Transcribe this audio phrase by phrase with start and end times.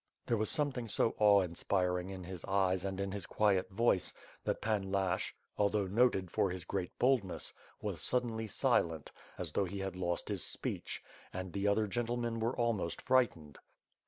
[0.25, 4.11] There was something so awe inspiring in his eyes and in his quiet voice
[4.43, 9.77] that Pan Lashch, although noted for his great boldness, was suddenly silent, as though he
[9.77, 13.59] had lost his speech; and the other gentlemen were almost frightened.